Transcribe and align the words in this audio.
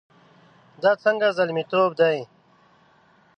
دا 0.83 0.91
څنګه 1.03 1.27
زلميتوب 1.37 1.91
دی؟ 1.99 2.17